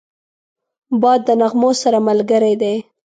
[1.01, 2.75] باد د نغمو سره ملګری دی